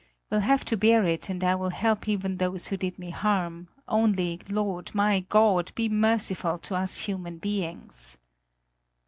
We'll 0.31 0.39
have 0.39 0.65
to 0.65 0.75
bear 0.75 1.05
it 1.05 1.29
and 1.29 1.43
I 1.43 1.53
will 1.53 1.69
help 1.69 2.07
even 2.07 2.37
those 2.37 2.69
who 2.69 2.75
did 2.75 2.97
me 2.97 3.11
harm; 3.11 3.67
only, 3.87 4.41
Lord, 4.49 4.89
my 4.95 5.19
God, 5.19 5.71
be 5.75 5.89
merciful 5.89 6.57
to 6.57 6.73
us 6.73 6.97
human 6.97 7.37
beings!" 7.37 8.17